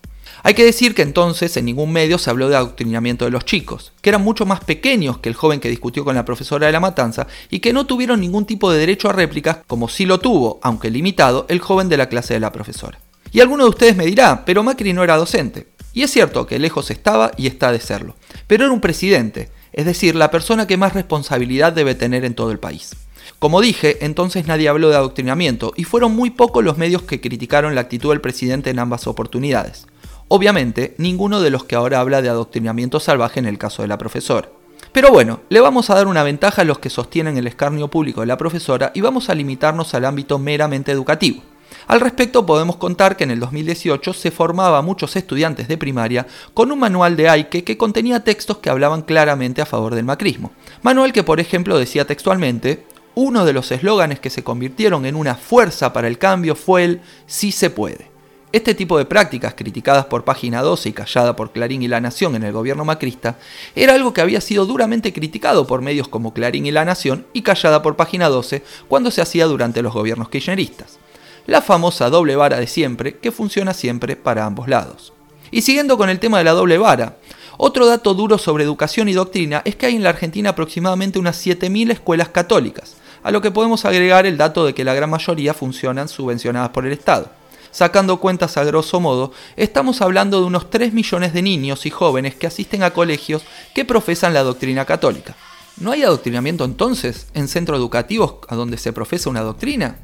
Hay 0.45 0.55
que 0.55 0.65
decir 0.65 0.95
que 0.95 1.03
entonces 1.03 1.57
en 1.57 1.67
ningún 1.67 1.93
medio 1.93 2.19
se 2.19 2.29
habló 2.29 2.49
de 2.49 2.57
adoctrinamiento 2.57 3.25
de 3.25 3.31
los 3.31 3.45
chicos, 3.45 3.93
que 4.01 4.11
eran 4.11 4.23
mucho 4.23 4.45
más 4.45 4.65
pequeños 4.65 5.19
que 5.19 5.29
el 5.29 5.37
joven 5.37 5.61
que 5.61 5.71
discutió 5.71 6.05
con 6.05 6.17
la 6.17 6.25
profesora 6.25 6.67
de 6.67 6.73
la 6.73 6.81
matanza 6.81 7.29
y 7.49 7.61
que 7.61 7.73
no 7.73 7.87
tuvieron 7.87 8.21
ningún 8.21 8.45
tipo 8.45 8.73
de 8.73 8.81
derecho 8.81 9.09
a 9.09 9.13
réplicas, 9.13 9.59
como 9.69 9.89
sí 9.89 10.05
lo 10.05 10.19
tuvo, 10.19 10.59
aunque 10.63 10.91
limitado, 10.91 11.47
el 11.49 11.61
joven 11.61 11.89
de 11.89 11.97
la 11.97 12.09
clase 12.09 12.35
de 12.35 12.41
la 12.41 12.51
profesora. 12.51 12.99
Y 13.31 13.41
alguno 13.41 13.63
de 13.65 13.71
ustedes 13.71 13.97
me 13.97 14.05
dirá, 14.05 14.45
pero 14.45 14.65
Macri 14.65 14.93
no 14.93 15.05
era 15.05 15.17
docente. 15.17 15.69
Y 15.93 16.03
es 16.03 16.11
cierto 16.11 16.47
que 16.47 16.59
lejos 16.59 16.91
estaba 16.91 17.31
y 17.37 17.47
está 17.47 17.71
de 17.71 17.79
serlo, 17.79 18.17
pero 18.49 18.65
era 18.65 18.73
un 18.73 18.81
presidente, 18.81 19.51
es 19.73 19.85
decir, 19.85 20.17
la 20.17 20.31
persona 20.31 20.67
que 20.67 20.77
más 20.77 20.95
responsabilidad 20.95 21.73
debe 21.73 21.95
tener 21.95 22.25
en 22.25 22.35
todo 22.35 22.51
el 22.51 22.59
país. 22.59 22.97
Como 23.39 23.61
dije, 23.61 24.05
entonces 24.05 24.47
nadie 24.47 24.69
habló 24.69 24.89
de 24.89 24.97
adoctrinamiento 24.97 25.73
y 25.77 25.85
fueron 25.85 26.17
muy 26.17 26.31
pocos 26.31 26.65
los 26.65 26.79
medios 26.79 27.03
que 27.03 27.21
criticaron 27.21 27.75
la 27.75 27.83
actitud 27.83 28.11
del 28.11 28.21
presidente 28.21 28.71
en 28.71 28.79
ambas 28.79 29.07
oportunidades. 29.07 29.87
Obviamente, 30.35 30.95
ninguno 30.97 31.43
de 31.43 31.51
los 31.51 31.65
que 31.65 31.75
ahora 31.75 32.01
habla 32.01 32.23
de 32.23 32.31
adoctrinamiento 32.31 33.01
salvaje 33.01 33.39
en 33.39 33.45
el 33.45 33.59
caso 33.59 33.83
de 33.83 33.89
la 33.89 33.99
profesora. 33.99 34.49
Pero 34.91 35.11
bueno, 35.11 35.41
le 35.51 35.61
vamos 35.61 35.91
a 35.91 35.95
dar 35.95 36.07
una 36.07 36.23
ventaja 36.23 36.63
a 36.63 36.65
los 36.65 36.79
que 36.79 36.89
sostienen 36.89 37.37
el 37.37 37.47
escarnio 37.47 37.89
público 37.89 38.23
de 38.23 38.29
la 38.29 38.39
profesora 38.39 38.93
y 38.95 39.03
vamos 39.03 39.29
a 39.29 39.35
limitarnos 39.35 39.93
al 39.93 40.07
ámbito 40.07 40.39
meramente 40.39 40.91
educativo. 40.91 41.43
Al 41.87 42.01
respecto 42.01 42.47
podemos 42.47 42.77
contar 42.77 43.19
que 43.19 43.25
en 43.25 43.31
el 43.31 43.41
2018 43.41 44.15
se 44.15 44.31
formaba 44.31 44.79
a 44.79 44.83
muchos 44.83 45.17
estudiantes 45.17 45.69
de 45.69 45.77
primaria 45.77 46.27
con 46.55 46.73
un 46.73 46.79
manual 46.79 47.15
de 47.15 47.29
Aike 47.29 47.63
que 47.63 47.77
contenía 47.77 48.25
textos 48.25 48.57
que 48.57 48.71
hablaban 48.71 49.03
claramente 49.03 49.61
a 49.61 49.67
favor 49.67 49.95
del 49.95 50.07
macrismo. 50.07 50.53
Manual 50.81 51.13
que 51.13 51.25
por 51.25 51.41
ejemplo 51.41 51.79
decía 51.79 52.07
textualmente, 52.07 52.87
uno 53.15 53.45
de 53.45 53.53
los 53.53 53.71
eslóganes 53.71 54.19
que 54.19 54.31
se 54.31 54.43
convirtieron 54.43 55.05
en 55.05 55.15
una 55.15 55.35
fuerza 55.35 55.93
para 55.93 56.09
el 56.09 56.17
cambio 56.17 56.55
fue 56.57 56.85
el 56.85 57.01
sí 57.27 57.53
se 57.53 57.69
puede. 57.69 58.12
Este 58.53 58.75
tipo 58.75 58.99
de 58.99 59.07
prácticas, 59.07 59.55
criticadas 59.55 60.05
por 60.05 60.25
Página 60.25 60.61
12 60.61 60.91
y 60.91 60.93
callada 60.93 61.35
por 61.35 61.53
Clarín 61.53 61.83
y 61.83 61.89
La 61.89 62.03
Nación 62.03 62.35
en 62.37 62.43
el 62.43 62.53
gobierno 62.53 62.85
macrista, 62.85 63.39
era 63.75 63.95
algo 63.95 64.13
que 64.13 64.21
había 64.21 64.43
sido 64.43 64.67
duramente 64.67 65.15
criticado 65.15 65.67
por 65.67 65.81
medios 65.81 66.07
como 66.07 66.35
Clarín 66.35 66.67
y 66.67 66.71
La 66.71 66.85
Nación 66.85 67.25
y 67.33 67.41
callada 67.41 67.81
por 67.81 67.97
Página 67.97 68.29
12 68.29 68.63
cuando 68.89 69.11
se 69.11 69.23
hacía 69.23 69.47
durante 69.47 69.81
los 69.81 69.95
gobiernos 69.95 70.29
kirchneristas. 70.29 70.99
La 71.47 71.63
famosa 71.63 72.11
doble 72.11 72.37
vara 72.37 72.61
de 72.61 72.67
siempre 72.67 73.17
que 73.17 73.33
funciona 73.33 73.73
siempre 73.73 74.17
para 74.17 74.45
ambos 74.45 74.69
lados. 74.69 75.15
Y 75.51 75.63
siguiendo 75.63 75.97
con 75.97 76.11
el 76.11 76.19
tema 76.19 76.37
de 76.37 76.45
la 76.45 76.53
doble 76.53 76.77
vara, 76.77 77.17
Otro 77.57 77.87
dato 77.87 78.13
duro 78.13 78.37
sobre 78.37 78.65
educación 78.65 79.09
y 79.09 79.15
doctrina 79.15 79.63
es 79.65 79.77
que 79.77 79.87
hay 79.87 79.97
en 79.97 80.03
la 80.03 80.11
Argentina 80.11 80.51
aproximadamente 80.51 81.19
unas 81.19 81.47
7.000 81.47 81.93
escuelas 81.93 82.29
católicas, 82.29 82.97
a 83.23 83.31
lo 83.31 83.41
que 83.41 83.51
podemos 83.51 83.87
agregar 83.87 84.27
el 84.27 84.37
dato 84.37 84.67
de 84.67 84.75
que 84.75 84.85
la 84.85 84.95
gran 84.95 85.09
mayoría 85.09 85.55
funcionan 85.55 86.09
subvencionadas 86.09 86.71
por 86.71 86.87
el 86.87 86.93
Estado. 86.93 87.31
Sacando 87.73 88.21
cuentas 88.21 88.59
a 88.59 88.65
grosso 88.65 89.01
modo, 89.01 89.33
estamos 89.57 90.03
hablando 90.03 90.39
de 90.41 90.47
unos 90.47 90.69
3 90.69 90.93
millones 90.93 91.33
de 91.33 91.41
niños 91.41 91.87
y 91.87 91.91
jóvenes 91.91 92.35
que 92.35 92.47
asisten 92.47 92.83
a 92.83 92.91
colegios 92.91 93.45
que 93.75 93.87
profesan 93.87 94.35
la 94.35 94.43
doctrina 94.43 94.85
católica. 94.85 95.35
¿No 95.79 95.91
hay 95.91 96.03
adoctrinamiento 96.03 96.67
entonces 96.67 97.29
en 97.33 97.49
centros 97.49 97.79
educativos 97.79 98.35
a 98.49 98.57
donde 98.57 98.77
se 98.77 98.93
profesa 98.93 99.31
una 99.31 99.41
doctrina? 99.41 99.97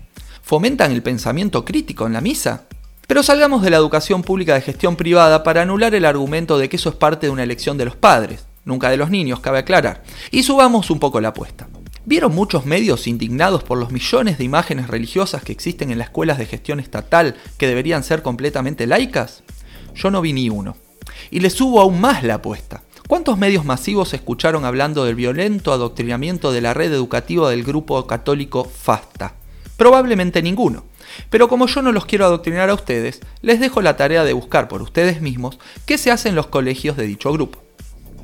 ¿Fomentan 0.42 0.92
el 0.92 1.02
pensamiento 1.02 1.66
crítico 1.66 2.06
en 2.06 2.14
la 2.14 2.22
misa? 2.22 2.64
Pero 3.06 3.22
salgamos 3.22 3.60
de 3.60 3.68
la 3.68 3.76
educación 3.76 4.22
pública 4.22 4.54
de 4.54 4.62
gestión 4.62 4.96
privada 4.96 5.42
para 5.42 5.60
anular 5.60 5.94
el 5.94 6.06
argumento 6.06 6.56
de 6.56 6.70
que 6.70 6.76
eso 6.76 6.88
es 6.88 6.94
parte 6.94 7.26
de 7.26 7.32
una 7.32 7.42
elección 7.42 7.76
de 7.76 7.84
los 7.84 7.96
padres, 7.96 8.46
nunca 8.64 8.88
de 8.88 8.96
los 8.96 9.10
niños, 9.10 9.40
cabe 9.40 9.58
aclarar, 9.58 10.02
y 10.30 10.42
subamos 10.42 10.90
un 10.90 10.98
poco 10.98 11.20
la 11.20 11.28
apuesta. 11.28 11.68
¿Vieron 12.08 12.34
muchos 12.34 12.64
medios 12.64 13.06
indignados 13.06 13.64
por 13.64 13.76
los 13.76 13.92
millones 13.92 14.38
de 14.38 14.44
imágenes 14.44 14.88
religiosas 14.88 15.42
que 15.42 15.52
existen 15.52 15.90
en 15.90 15.98
las 15.98 16.06
escuelas 16.06 16.38
de 16.38 16.46
gestión 16.46 16.80
estatal 16.80 17.36
que 17.58 17.66
deberían 17.66 18.02
ser 18.02 18.22
completamente 18.22 18.86
laicas? 18.86 19.42
Yo 19.94 20.10
no 20.10 20.22
vi 20.22 20.32
ni 20.32 20.48
uno. 20.48 20.78
Y 21.30 21.40
le 21.40 21.50
subo 21.50 21.82
aún 21.82 22.00
más 22.00 22.24
la 22.24 22.36
apuesta. 22.36 22.82
¿Cuántos 23.08 23.36
medios 23.36 23.66
masivos 23.66 24.14
escucharon 24.14 24.64
hablando 24.64 25.04
del 25.04 25.16
violento 25.16 25.70
adoctrinamiento 25.70 26.50
de 26.50 26.62
la 26.62 26.72
red 26.72 26.94
educativa 26.94 27.50
del 27.50 27.62
grupo 27.62 28.06
católico 28.06 28.64
FASTA? 28.64 29.34
Probablemente 29.76 30.40
ninguno. 30.40 30.86
Pero 31.28 31.46
como 31.50 31.66
yo 31.66 31.82
no 31.82 31.92
los 31.92 32.06
quiero 32.06 32.24
adoctrinar 32.24 32.70
a 32.70 32.74
ustedes, 32.74 33.20
les 33.42 33.60
dejo 33.60 33.82
la 33.82 33.98
tarea 33.98 34.24
de 34.24 34.32
buscar 34.32 34.66
por 34.68 34.80
ustedes 34.80 35.20
mismos 35.20 35.58
qué 35.84 35.98
se 35.98 36.10
hace 36.10 36.30
en 36.30 36.36
los 36.36 36.46
colegios 36.46 36.96
de 36.96 37.06
dicho 37.06 37.30
grupo. 37.34 37.67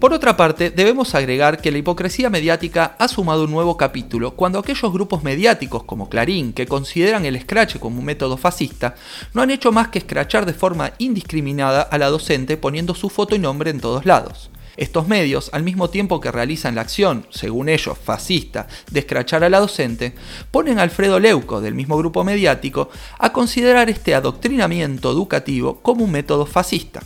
Por 0.05 0.13
otra 0.13 0.37
parte, 0.37 0.69
debemos 0.69 1.15
agregar 1.15 1.63
que 1.63 1.71
la 1.71 1.79
hipocresía 1.79 2.29
mediática 2.29 2.95
ha 2.99 3.09
sumado 3.09 3.45
un 3.45 3.51
nuevo 3.51 3.79
capítulo 3.79 4.33
cuando 4.33 4.59
aquellos 4.59 4.93
grupos 4.93 5.23
mediáticos 5.23 5.85
como 5.85 6.11
Clarín, 6.11 6.53
que 6.53 6.67
consideran 6.67 7.25
el 7.25 7.41
scratch 7.41 7.79
como 7.79 8.01
un 8.01 8.05
método 8.05 8.37
fascista, 8.37 8.97
no 9.33 9.41
han 9.41 9.51
hecho 9.51 9.73
más 9.73 9.89
que 9.89 10.01
escrachar 10.01 10.45
de 10.45 10.53
forma 10.53 10.93
indiscriminada 10.99 11.81
a 11.81 11.97
la 11.97 12.11
docente 12.11 12.59
poniendo 12.59 12.95
su 12.95 13.09
foto 13.09 13.35
y 13.35 13.39
nombre 13.39 13.71
en 13.71 13.81
todos 13.81 14.05
lados. 14.05 14.51
Estos 14.77 15.09
medios, 15.09 15.49
al 15.55 15.63
mismo 15.63 15.89
tiempo 15.89 16.21
que 16.21 16.31
realizan 16.31 16.75
la 16.75 16.83
acción, 16.83 17.25
según 17.31 17.71
ellos, 17.71 17.97
fascista, 17.97 18.69
de 18.91 19.01
escrachar 19.01 19.43
a 19.43 19.49
la 19.49 19.61
docente, 19.61 20.15
ponen 20.51 20.81
a 20.81 20.83
Alfredo 20.83 21.19
Leuco, 21.19 21.63
del 21.63 21.73
mismo 21.73 21.97
grupo 21.97 22.25
mediático, 22.25 22.91
a 23.19 23.33
considerar 23.33 23.89
este 23.89 24.15
adoctrinamiento 24.15 25.11
educativo 25.11 25.81
como 25.81 26.05
un 26.05 26.11
método 26.11 26.45
fascista. 26.45 27.01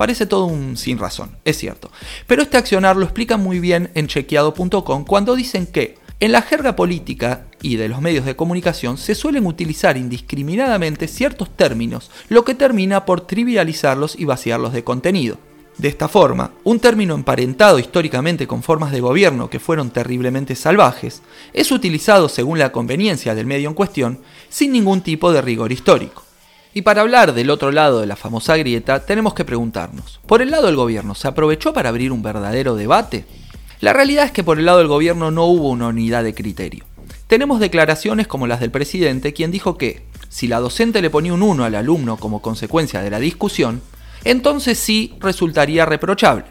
Parece 0.00 0.24
todo 0.24 0.46
un 0.46 0.78
sin 0.78 0.96
razón, 0.96 1.36
es 1.44 1.58
cierto. 1.58 1.90
Pero 2.26 2.40
este 2.40 2.56
accionar 2.56 2.96
lo 2.96 3.04
explica 3.04 3.36
muy 3.36 3.60
bien 3.60 3.90
en 3.94 4.06
chequeado.com 4.06 5.04
cuando 5.04 5.36
dicen 5.36 5.66
que 5.66 5.98
en 6.20 6.32
la 6.32 6.40
jerga 6.40 6.74
política 6.74 7.44
y 7.60 7.76
de 7.76 7.86
los 7.86 8.00
medios 8.00 8.24
de 8.24 8.34
comunicación 8.34 8.96
se 8.96 9.14
suelen 9.14 9.44
utilizar 9.44 9.98
indiscriminadamente 9.98 11.06
ciertos 11.06 11.54
términos, 11.54 12.10
lo 12.30 12.46
que 12.46 12.54
termina 12.54 13.04
por 13.04 13.26
trivializarlos 13.26 14.18
y 14.18 14.24
vaciarlos 14.24 14.72
de 14.72 14.84
contenido. 14.84 15.36
De 15.76 15.88
esta 15.88 16.08
forma, 16.08 16.52
un 16.64 16.80
término 16.80 17.14
emparentado 17.14 17.78
históricamente 17.78 18.46
con 18.46 18.62
formas 18.62 18.92
de 18.92 19.02
gobierno 19.02 19.50
que 19.50 19.60
fueron 19.60 19.90
terriblemente 19.90 20.56
salvajes, 20.56 21.20
es 21.52 21.70
utilizado 21.70 22.30
según 22.30 22.58
la 22.58 22.72
conveniencia 22.72 23.34
del 23.34 23.44
medio 23.44 23.68
en 23.68 23.74
cuestión, 23.74 24.20
sin 24.48 24.72
ningún 24.72 25.02
tipo 25.02 25.30
de 25.30 25.42
rigor 25.42 25.72
histórico. 25.72 26.29
Y 26.72 26.82
para 26.82 27.00
hablar 27.00 27.34
del 27.34 27.50
otro 27.50 27.72
lado 27.72 28.00
de 28.00 28.06
la 28.06 28.14
famosa 28.14 28.56
grieta, 28.56 29.04
tenemos 29.04 29.34
que 29.34 29.44
preguntarnos, 29.44 30.20
¿por 30.26 30.40
el 30.40 30.52
lado 30.52 30.66
del 30.66 30.76
gobierno 30.76 31.16
se 31.16 31.26
aprovechó 31.26 31.72
para 31.72 31.88
abrir 31.88 32.12
un 32.12 32.22
verdadero 32.22 32.76
debate? 32.76 33.24
La 33.80 33.92
realidad 33.92 34.26
es 34.26 34.30
que 34.30 34.44
por 34.44 34.58
el 34.58 34.66
lado 34.66 34.78
del 34.78 34.86
gobierno 34.86 35.32
no 35.32 35.46
hubo 35.46 35.68
una 35.70 35.88
unidad 35.88 36.22
de 36.22 36.32
criterio. 36.32 36.84
Tenemos 37.26 37.58
declaraciones 37.58 38.28
como 38.28 38.46
las 38.46 38.60
del 38.60 38.70
presidente, 38.70 39.32
quien 39.32 39.50
dijo 39.50 39.76
que, 39.76 40.02
si 40.28 40.46
la 40.46 40.60
docente 40.60 41.02
le 41.02 41.10
ponía 41.10 41.34
un 41.34 41.42
1 41.42 41.64
al 41.64 41.74
alumno 41.74 42.18
como 42.18 42.40
consecuencia 42.40 43.02
de 43.02 43.10
la 43.10 43.18
discusión, 43.18 43.82
entonces 44.22 44.78
sí 44.78 45.16
resultaría 45.18 45.86
reprochable. 45.86 46.44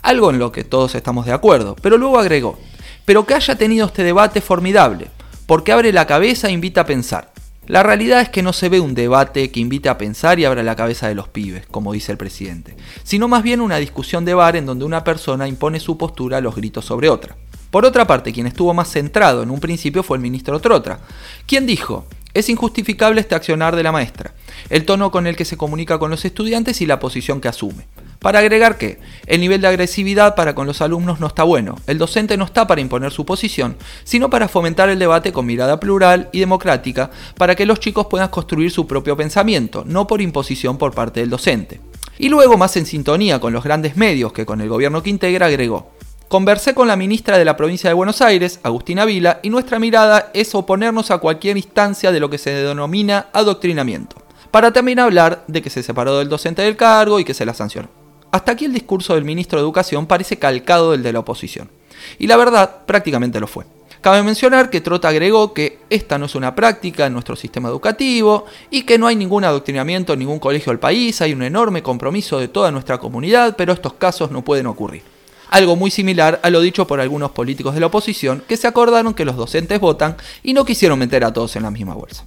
Algo 0.00 0.30
en 0.30 0.38
lo 0.38 0.50
que 0.50 0.64
todos 0.64 0.94
estamos 0.94 1.26
de 1.26 1.32
acuerdo, 1.32 1.76
pero 1.82 1.98
luego 1.98 2.18
agregó, 2.18 2.58
pero 3.04 3.26
que 3.26 3.34
haya 3.34 3.56
tenido 3.56 3.86
este 3.86 4.02
debate 4.02 4.40
formidable, 4.40 5.08
porque 5.46 5.72
abre 5.72 5.92
la 5.92 6.06
cabeza 6.06 6.48
e 6.48 6.52
invita 6.52 6.82
a 6.82 6.86
pensar. 6.86 7.32
La 7.68 7.82
realidad 7.82 8.22
es 8.22 8.30
que 8.30 8.42
no 8.42 8.54
se 8.54 8.70
ve 8.70 8.80
un 8.80 8.94
debate 8.94 9.50
que 9.50 9.60
invite 9.60 9.90
a 9.90 9.98
pensar 9.98 10.40
y 10.40 10.46
abra 10.46 10.62
la 10.62 10.74
cabeza 10.74 11.06
de 11.06 11.14
los 11.14 11.28
pibes, 11.28 11.66
como 11.66 11.92
dice 11.92 12.10
el 12.10 12.16
presidente, 12.16 12.74
sino 13.02 13.28
más 13.28 13.42
bien 13.42 13.60
una 13.60 13.76
discusión 13.76 14.24
de 14.24 14.32
bar 14.32 14.56
en 14.56 14.64
donde 14.64 14.86
una 14.86 15.04
persona 15.04 15.46
impone 15.46 15.78
su 15.78 15.98
postura 15.98 16.38
a 16.38 16.40
los 16.40 16.56
gritos 16.56 16.86
sobre 16.86 17.10
otra. 17.10 17.36
Por 17.70 17.84
otra 17.84 18.06
parte, 18.06 18.32
quien 18.32 18.46
estuvo 18.46 18.72
más 18.72 18.90
centrado 18.90 19.42
en 19.42 19.50
un 19.50 19.60
principio 19.60 20.02
fue 20.02 20.16
el 20.16 20.22
ministro 20.22 20.58
Trotra, 20.60 21.00
quien 21.46 21.66
dijo, 21.66 22.06
es 22.32 22.48
injustificable 22.48 23.20
este 23.20 23.34
accionar 23.34 23.76
de 23.76 23.82
la 23.82 23.92
maestra, 23.92 24.32
el 24.70 24.86
tono 24.86 25.10
con 25.10 25.26
el 25.26 25.36
que 25.36 25.44
se 25.44 25.58
comunica 25.58 25.98
con 25.98 26.10
los 26.10 26.24
estudiantes 26.24 26.80
y 26.80 26.86
la 26.86 26.98
posición 26.98 27.42
que 27.42 27.48
asume. 27.48 27.84
Para 28.18 28.40
agregar 28.40 28.78
que 28.78 28.98
el 29.26 29.40
nivel 29.40 29.60
de 29.60 29.68
agresividad 29.68 30.34
para 30.34 30.54
con 30.54 30.66
los 30.66 30.80
alumnos 30.80 31.20
no 31.20 31.28
está 31.28 31.44
bueno, 31.44 31.76
el 31.86 31.98
docente 31.98 32.36
no 32.36 32.44
está 32.44 32.66
para 32.66 32.80
imponer 32.80 33.12
su 33.12 33.24
posición, 33.24 33.76
sino 34.02 34.28
para 34.28 34.48
fomentar 34.48 34.88
el 34.88 34.98
debate 34.98 35.32
con 35.32 35.46
mirada 35.46 35.78
plural 35.78 36.28
y 36.32 36.40
democrática 36.40 37.10
para 37.36 37.54
que 37.54 37.66
los 37.66 37.78
chicos 37.78 38.06
puedan 38.06 38.28
construir 38.28 38.72
su 38.72 38.88
propio 38.88 39.16
pensamiento, 39.16 39.84
no 39.86 40.08
por 40.08 40.20
imposición 40.20 40.78
por 40.78 40.94
parte 40.94 41.20
del 41.20 41.30
docente. 41.30 41.80
Y 42.18 42.28
luego, 42.28 42.58
más 42.58 42.76
en 42.76 42.86
sintonía 42.86 43.38
con 43.38 43.52
los 43.52 43.62
grandes 43.62 43.96
medios 43.96 44.32
que 44.32 44.44
con 44.44 44.60
el 44.60 44.68
gobierno 44.68 45.02
que 45.02 45.10
integra, 45.10 45.46
agregó, 45.46 45.92
Conversé 46.28 46.74
con 46.74 46.88
la 46.88 46.96
ministra 46.96 47.38
de 47.38 47.46
la 47.46 47.56
provincia 47.56 47.88
de 47.88 47.94
Buenos 47.94 48.20
Aires, 48.20 48.60
Agustina 48.62 49.06
Vila, 49.06 49.40
y 49.42 49.48
nuestra 49.48 49.78
mirada 49.78 50.30
es 50.34 50.54
oponernos 50.54 51.10
a 51.10 51.18
cualquier 51.18 51.56
instancia 51.56 52.12
de 52.12 52.20
lo 52.20 52.28
que 52.28 52.36
se 52.36 52.50
denomina 52.50 53.28
adoctrinamiento, 53.32 54.16
para 54.50 54.70
también 54.70 54.98
hablar 54.98 55.44
de 55.46 55.62
que 55.62 55.70
se 55.70 55.82
separó 55.82 56.18
del 56.18 56.28
docente 56.28 56.60
del 56.60 56.76
cargo 56.76 57.18
y 57.18 57.24
que 57.24 57.32
se 57.32 57.46
la 57.46 57.54
sancionó. 57.54 57.97
Hasta 58.30 58.52
aquí 58.52 58.66
el 58.66 58.74
discurso 58.74 59.14
del 59.14 59.24
ministro 59.24 59.58
de 59.58 59.64
Educación 59.64 60.06
parece 60.06 60.38
calcado 60.38 60.92
del 60.92 61.02
de 61.02 61.12
la 61.12 61.20
oposición. 61.20 61.70
Y 62.18 62.26
la 62.26 62.36
verdad, 62.36 62.84
prácticamente 62.86 63.40
lo 63.40 63.46
fue. 63.46 63.64
Cabe 64.00 64.22
mencionar 64.22 64.70
que 64.70 64.80
Trota 64.80 65.08
agregó 65.08 65.52
que 65.52 65.80
esta 65.90 66.18
no 66.18 66.26
es 66.26 66.34
una 66.36 66.54
práctica 66.54 67.06
en 67.06 67.14
nuestro 67.14 67.34
sistema 67.34 67.68
educativo 67.68 68.44
y 68.70 68.82
que 68.82 68.96
no 68.96 69.08
hay 69.08 69.16
ningún 69.16 69.44
adoctrinamiento 69.44 70.12
en 70.12 70.20
ningún 70.20 70.38
colegio 70.38 70.70
del 70.70 70.78
país, 70.78 71.20
hay 71.20 71.32
un 71.32 71.42
enorme 71.42 71.82
compromiso 71.82 72.38
de 72.38 72.46
toda 72.46 72.70
nuestra 72.70 72.98
comunidad, 72.98 73.56
pero 73.56 73.72
estos 73.72 73.94
casos 73.94 74.30
no 74.30 74.44
pueden 74.44 74.66
ocurrir. 74.66 75.02
Algo 75.50 75.74
muy 75.74 75.90
similar 75.90 76.38
a 76.44 76.50
lo 76.50 76.60
dicho 76.60 76.86
por 76.86 77.00
algunos 77.00 77.32
políticos 77.32 77.74
de 77.74 77.80
la 77.80 77.86
oposición 77.86 78.44
que 78.46 78.56
se 78.56 78.68
acordaron 78.68 79.14
que 79.14 79.24
los 79.24 79.36
docentes 79.36 79.80
votan 79.80 80.16
y 80.44 80.52
no 80.52 80.64
quisieron 80.64 80.98
meter 80.98 81.24
a 81.24 81.32
todos 81.32 81.56
en 81.56 81.64
la 81.64 81.70
misma 81.70 81.94
bolsa. 81.94 82.24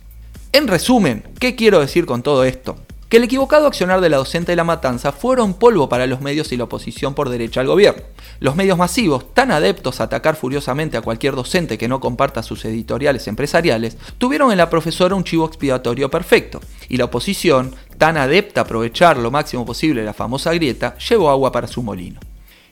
En 0.51 0.67
resumen, 0.67 1.23
¿qué 1.39 1.55
quiero 1.55 1.79
decir 1.79 2.05
con 2.05 2.21
todo 2.21 2.43
esto? 2.43 2.75
Que 3.11 3.17
el 3.17 3.25
equivocado 3.25 3.67
accionar 3.67 3.99
de 3.99 4.07
la 4.07 4.15
docente 4.15 4.53
de 4.53 4.55
la 4.55 4.63
matanza 4.63 5.11
fueron 5.11 5.55
polvo 5.55 5.89
para 5.89 6.07
los 6.07 6.21
medios 6.21 6.53
y 6.53 6.57
la 6.57 6.63
oposición 6.63 7.13
por 7.13 7.27
derecha 7.27 7.59
al 7.59 7.67
gobierno. 7.67 8.03
Los 8.39 8.55
medios 8.55 8.77
masivos, 8.77 9.33
tan 9.33 9.51
adeptos 9.51 9.99
a 9.99 10.05
atacar 10.05 10.37
furiosamente 10.37 10.95
a 10.95 11.01
cualquier 11.01 11.35
docente 11.35 11.77
que 11.77 11.89
no 11.89 11.99
comparta 11.99 12.41
sus 12.41 12.63
editoriales 12.63 13.27
empresariales, 13.27 13.97
tuvieron 14.17 14.49
en 14.49 14.57
la 14.59 14.69
profesora 14.69 15.13
un 15.13 15.25
chivo 15.25 15.45
expiatorio 15.45 16.09
perfecto, 16.09 16.61
y 16.87 16.95
la 16.95 17.03
oposición, 17.03 17.75
tan 17.97 18.15
adepta 18.15 18.61
a 18.61 18.63
aprovechar 18.63 19.17
lo 19.17 19.29
máximo 19.29 19.65
posible 19.65 20.05
la 20.05 20.13
famosa 20.13 20.53
grieta, 20.53 20.97
llevó 20.97 21.29
agua 21.29 21.51
para 21.51 21.67
su 21.67 21.83
molino. 21.83 22.21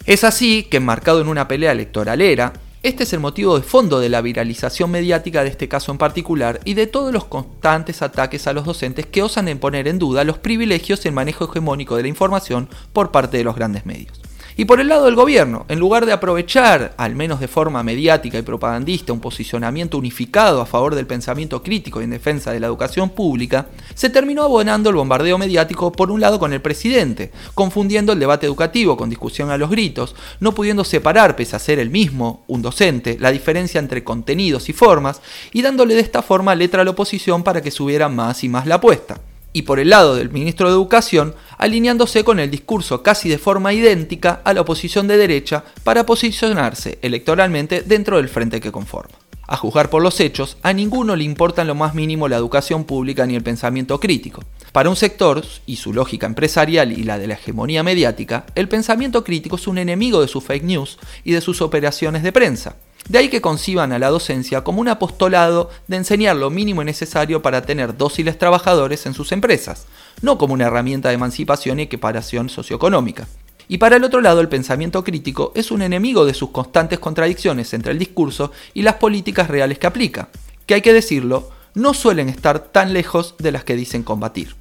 Es 0.05 0.24
así 0.24 0.63
que, 0.63 0.77
enmarcado 0.77 1.19
en 1.19 1.27
una 1.27 1.50
pelea 1.50 1.74
electoralera, 1.74 2.53
este 2.81 3.03
es 3.03 3.12
el 3.12 3.19
motivo 3.19 3.57
de 3.57 3.63
fondo 3.63 4.00
de 4.00 4.07
la 4.07 4.21
viralización 4.21 4.89
mediática 4.89 5.43
de 5.43 5.50
este 5.50 5.67
caso 5.67 5.91
en 5.91 5.98
particular 5.98 6.62
y 6.63 6.75
de 6.75 6.88
todos 6.88 7.12
los 7.12 7.25
constantes 7.25 8.01
ataques 8.01 8.48
a 8.48 8.53
los 8.53 8.63
docentes 8.63 9.05
que 9.05 9.21
osan 9.21 9.50
en 9.50 9.59
poner 9.59 9.89
en 9.89 10.00
duda 10.00 10.24
los 10.24 10.38
privilegios 10.38 11.03
y 11.03 11.09
el 11.09 11.13
manejo 11.13 11.43
hegemónico 11.43 11.98
de 11.98 12.03
la 12.03 12.07
información 12.07 12.69
por 12.93 13.12
parte 13.12 13.36
de 13.36 13.43
los 13.43 13.55
grandes 13.55 13.86
medios. 13.86 14.28
Y 14.60 14.66
por 14.66 14.82
el 14.82 14.89
lado 14.89 15.06
del 15.06 15.16
gobierno, 15.16 15.66
en 15.70 15.80
lugar 15.80 16.06
de 16.06 16.12
aprovechar, 16.12 16.94
al 16.98 17.16
menos 17.16 17.39
de 17.39 17.48
forma 17.48 17.82
mediática 17.82 18.38
y 18.38 18.42
propagandista, 18.42 19.13
un 19.13 19.22
posicionamiento 19.22 19.98
unificado 19.98 20.60
a 20.60 20.66
favor 20.66 20.96
del 20.96 21.08
pensamiento 21.08 21.63
crítico 21.63 22.01
y 22.01 22.04
en 22.04 22.10
defensa 22.10 22.51
de 22.51 22.60
la 22.60 22.68
educación 22.68 23.12
pública, 23.12 23.68
se 23.96 24.10
terminó 24.10 24.44
abonando 24.44 24.89
el 24.89 24.98
bombardeo 24.98 25.38
mediático 25.38 25.94
por 25.94 26.12
un 26.12 26.20
lado 26.20 26.39
con 26.39 26.51
el 26.51 26.62
presidente, 26.62 27.32
confundiendo 27.56 28.12
el 28.12 28.20
debate 28.20 28.48
educativo 28.48 28.98
con 28.98 29.10
discusión 29.10 29.50
a 29.50 29.58
los 29.58 29.70
gritos, 29.70 30.13
no 30.42 30.54
pudiendo 30.54 30.84
separar, 30.84 31.38
pese 31.38 31.56
a 31.56 31.60
ser 31.60 31.80
el 31.80 31.89
mismo, 31.89 32.44
un 32.48 32.62
docente, 32.62 33.16
la 33.18 33.32
diferencia 33.32 33.80
entre 33.80 34.04
contenidos 34.04 34.68
y 34.68 34.74
formas, 34.74 35.22
y 35.54 35.62
dándole 35.62 35.96
de 35.96 36.01
esta 36.01 36.22
forma 36.22 36.54
letra 36.54 36.82
a 36.82 36.84
la 36.84 36.92
oposición 36.92 37.44
para 37.44 37.62
que 37.62 37.72
subiera 37.72 38.10
más 38.10 38.44
y 38.44 38.50
más 38.50 38.68
la 38.68 38.75
apuesta 38.75 39.22
y 39.53 39.63
por 39.63 39.79
el 39.79 39.89
lado 39.89 40.15
del 40.15 40.29
ministro 40.29 40.68
de 40.68 40.74
Educación, 40.74 41.36
alineándose 41.58 42.24
con 42.24 42.39
el 42.39 42.51
discurso 42.51 43.03
casi 43.03 43.29
de 43.29 43.38
forma 43.38 43.74
idéntica 43.74 44.41
a 44.44 44.53
la 44.53 44.62
oposición 44.62 45.08
de 45.08 45.18
derecha 45.18 45.63
para 45.84 46.06
posicionarse 46.06 47.00
electoralmente 47.01 47.82
dentro 47.82 48.18
del 48.18 48.29
frente 48.29 48.62
que 48.62 48.72
conforma. 48.72 49.18
A 49.48 49.58
juzgar 49.58 49.89
por 49.89 50.03
los 50.03 50.20
hechos, 50.20 50.58
a 50.62 50.74
ninguno 50.74 51.15
le 51.15 51.24
importa 51.24 51.63
en 51.63 51.70
lo 51.70 51.75
más 51.75 51.96
mínimo 51.96 52.27
la 52.27 52.36
educación 52.36 52.84
pública 52.84 53.25
ni 53.25 53.36
el 53.36 53.41
pensamiento 53.41 54.00
crítico. 54.00 54.44
Para 54.72 54.90
un 54.90 54.96
sector, 54.96 55.44
y 55.66 55.78
su 55.78 55.94
lógica 55.94 56.28
empresarial 56.28 56.92
y 56.92 57.04
la 57.04 57.18
de 57.18 57.26
la 57.26 57.34
hegemonía 57.34 57.82
mediática, 57.82 58.46
el 58.54 58.70
pensamiento 58.70 59.24
crítico 59.24 59.56
es 59.56 59.68
un 59.68 59.80
enemigo 59.80 60.22
de 60.22 60.28
sus 60.28 60.44
fake 60.44 60.64
news 60.64 61.00
y 61.24 61.32
de 61.32 61.42
sus 61.42 61.62
operaciones 61.62 62.22
de 62.22 62.32
prensa. 62.32 62.76
De 63.08 63.18
ahí 63.18 63.30
que 63.30 63.42
conciban 63.42 63.92
a 63.92 63.98
la 63.98 64.10
docencia 64.10 64.64
como 64.64 64.82
un 64.82 64.88
apostolado 64.88 65.72
de 65.88 65.98
enseñar 65.98 66.36
lo 66.36 66.52
mínimo 66.52 66.84
necesario 66.84 67.42
para 67.42 67.64
tener 67.64 67.98
dóciles 67.98 68.38
trabajadores 68.38 69.08
en 69.08 69.16
sus 69.16 69.32
empresas, 69.32 69.88
no 70.22 70.38
como 70.38 70.54
una 70.54 70.68
herramienta 70.68 71.10
de 71.10 71.16
emancipación 71.16 71.80
y 71.80 71.84
equiparación 71.84 72.50
socioeconómica. 72.50 73.28
Y 73.68 73.80
para 73.80 73.96
el 73.96 74.04
otro 74.04 74.22
lado, 74.22 74.42
el 74.42 74.50
pensamiento 74.50 75.04
crítico 75.04 75.52
es 75.56 75.72
un 75.72 75.82
enemigo 75.82 76.26
de 76.26 76.36
sus 76.36 76.52
constantes 76.52 77.00
contradicciones 77.00 77.74
entre 77.74 77.92
el 77.94 78.00
discurso 78.00 78.52
y 78.76 78.84
las 78.84 78.96
políticas 78.96 79.48
reales 79.48 79.80
que 79.80 79.88
aplica, 79.88 80.30
que 80.68 80.76
hay 80.76 80.82
que 80.82 80.94
decirlo, 80.94 81.50
no 81.76 81.94
suelen 81.94 82.30
estar 82.30 82.60
tan 82.60 82.94
lejos 82.94 83.36
de 83.40 83.52
las 83.52 83.64
que 83.64 83.76
dicen 83.76 84.04
combatir. 84.04 84.56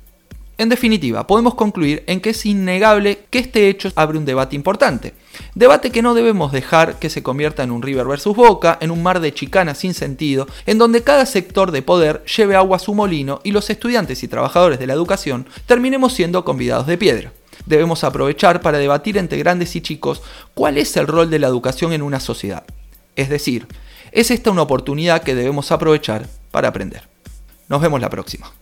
En 0.61 0.69
definitiva, 0.69 1.25
podemos 1.29 1.55
concluir 1.55 2.03
en 2.09 2.21
que 2.21 2.31
es 2.31 2.45
innegable 2.45 3.21
que 3.31 3.39
este 3.39 3.69
hecho 3.69 3.93
abre 3.95 4.19
un 4.19 4.25
debate 4.25 4.57
importante. 4.57 5.15
Debate 5.55 5.93
que 5.93 6.03
no 6.03 6.15
debemos 6.15 6.51
dejar 6.51 6.99
que 6.99 7.11
se 7.11 7.23
convierta 7.23 7.63
en 7.63 7.71
un 7.71 7.81
River 7.81 8.09
versus 8.09 8.35
Boca, 8.35 8.77
en 8.81 8.91
un 8.91 9.01
mar 9.01 9.21
de 9.21 9.33
chicanas 9.33 9.79
sin 9.79 9.95
sentido, 9.95 10.49
en 10.67 10.79
donde 10.79 11.05
cada 11.05 11.27
sector 11.27 11.71
de 11.71 11.83
poder 11.83 12.25
lleve 12.25 12.57
agua 12.57 12.79
a 12.79 12.81
su 12.81 12.93
molino 12.93 13.41
y 13.45 13.53
los 13.53 13.71
estudiantes 13.71 14.25
y 14.25 14.29
trabajadores 14.29 14.81
de 14.81 14.89
la 14.89 14.95
educación 14.95 15.47
terminemos 15.67 16.13
siendo 16.13 16.45
convidados 16.45 16.89
de 16.89 16.99
piedra. 16.99 17.33
Debemos 17.67 18.03
aprovechar 18.03 18.61
para 18.61 18.79
debatir 18.79 19.17
entre 19.17 19.39
grandes 19.39 19.77
y 19.77 19.81
chicos 19.81 20.23
cuál 20.55 20.77
es 20.77 20.97
el 20.97 21.07
rol 21.07 21.31
de 21.31 21.39
la 21.39 21.47
educación 21.47 21.93
en 21.93 22.03
una 22.03 22.19
sociedad. 22.19 22.65
Es 23.15 23.29
decir, 23.29 23.69
es 24.21 24.33
esta 24.33 24.51
una 24.51 24.63
oportunidad 24.63 25.23
que 25.23 25.35
debemos 25.35 25.71
aprovechar 25.71 26.27
para 26.51 26.69
aprender. 26.69 27.03
Nos 27.69 27.81
vemos 27.81 28.01
la 28.01 28.11
próxima. 28.11 28.53